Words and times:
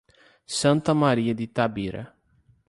Santa 0.59 0.93
Maria 0.95 1.35
de 1.35 1.43
Itabira 1.43 2.01